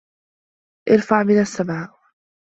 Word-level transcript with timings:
أرفع 0.89 1.23
من 1.23 1.39
السماء 1.39 1.99